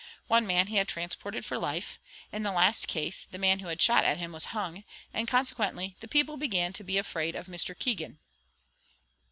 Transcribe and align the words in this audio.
One 0.25 0.47
man 0.47 0.65
he 0.65 0.77
had 0.77 0.87
transported 0.87 1.45
for 1.45 1.59
life; 1.59 1.99
in 2.31 2.41
the 2.41 2.51
last 2.51 2.87
case, 2.87 3.23
the 3.23 3.37
man 3.37 3.59
who 3.59 3.67
had 3.67 3.79
shot 3.79 4.03
at 4.03 4.17
him 4.17 4.31
was 4.31 4.45
hung; 4.45 4.83
and 5.13 5.27
consequently 5.27 5.95
the 5.99 6.07
people 6.07 6.37
began 6.37 6.73
to 6.73 6.83
be 6.83 6.97
afraid 6.97 7.35
of 7.35 7.45
Mr. 7.45 7.77
Keegan. 7.77 8.17